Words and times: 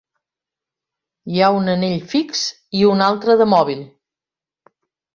Hi 1.33 1.43
ha 1.43 1.51
un 1.59 1.69
anell 1.75 2.01
fix 2.15 2.43
i 2.81 2.85
un 2.95 3.07
altre 3.13 3.39
de 3.45 3.51
mòbil. 3.55 3.89